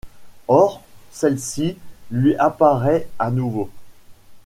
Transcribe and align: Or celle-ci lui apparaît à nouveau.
Or 0.47 0.81
celle-ci 1.11 1.77
lui 2.09 2.35
apparaît 2.37 3.07
à 3.19 3.29
nouveau. 3.29 3.69